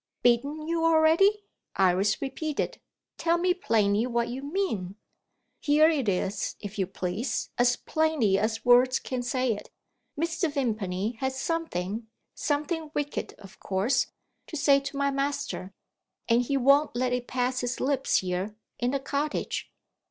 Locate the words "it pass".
17.13-17.59